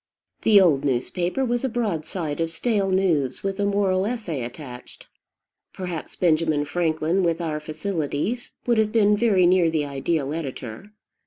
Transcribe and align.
The 0.41 0.59
old 0.59 0.83
newspaper 0.83 1.45
was 1.45 1.63
a 1.63 1.69
broadside 1.69 2.41
of 2.41 2.49
stale 2.49 2.89
news, 2.89 3.43
with 3.43 3.59
a 3.59 3.65
moral 3.67 4.07
essay 4.07 4.43
attached. 4.43 5.05
Perhaps 5.73 6.15
Benjamin 6.15 6.65
Franklin, 6.65 7.21
with 7.21 7.39
our 7.39 7.59
facilities, 7.59 8.53
would 8.65 8.79
have 8.79 8.91
been 8.91 9.15
very 9.15 9.45
near 9.45 9.69
the 9.69 9.85
ideal 9.85 10.33
editor. 10.33 10.91